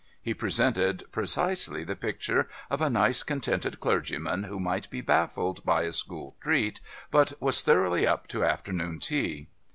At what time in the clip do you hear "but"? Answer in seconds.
7.11-7.39